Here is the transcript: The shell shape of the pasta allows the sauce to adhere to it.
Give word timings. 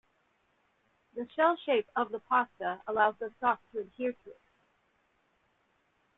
The 1.13 1.27
shell 1.35 1.57
shape 1.63 1.87
of 1.95 2.09
the 2.09 2.21
pasta 2.21 2.81
allows 2.87 3.17
the 3.19 3.31
sauce 3.39 3.59
to 3.71 3.81
adhere 3.81 4.13
to 4.13 4.29
it. 4.31 4.41